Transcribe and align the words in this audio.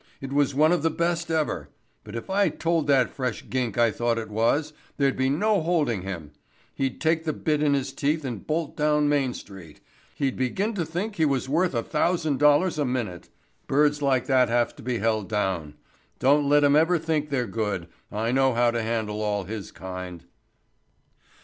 "It 0.19 0.33
was 0.33 0.55
one 0.55 0.71
of 0.71 0.81
the 0.81 0.89
best 0.89 1.29
ever, 1.29 1.69
but 2.03 2.15
if 2.15 2.27
I 2.27 2.49
told 2.49 2.87
that 2.87 3.11
fresh 3.11 3.47
gink 3.51 3.77
I 3.77 3.91
thought 3.91 4.17
it 4.17 4.31
was, 4.31 4.73
there'd 4.97 5.15
be 5.15 5.29
no 5.29 5.61
holding 5.61 6.01
him. 6.01 6.31
He'd 6.73 6.99
take 6.99 7.23
the 7.23 7.33
bit 7.33 7.61
in 7.61 7.75
his 7.75 7.93
teeth 7.93 8.25
and 8.25 8.47
bolt 8.47 8.75
down 8.75 9.07
Main 9.07 9.35
street. 9.35 9.79
He'd 10.15 10.35
begin 10.35 10.73
to 10.73 10.85
think 10.87 11.17
he 11.17 11.25
was 11.25 11.47
worth 11.47 11.75
a 11.75 11.83
thousand 11.83 12.39
dollars 12.39 12.79
a 12.79 12.83
minute. 12.85 13.29
Birds 13.67 14.01
like 14.01 14.25
that 14.25 14.49
have 14.49 14.75
to 14.77 14.81
be 14.81 14.97
held 14.97 15.29
down. 15.29 15.75
Don't 16.17 16.49
let 16.49 16.63
'em 16.63 16.75
ever 16.75 16.97
think 16.97 17.29
they're 17.29 17.45
good, 17.45 17.87
I 18.11 18.31
know 18.31 18.55
how 18.55 18.71
to 18.71 18.81
handle 18.81 19.21
all 19.21 19.43
his 19.43 19.71
kind." 19.71 20.25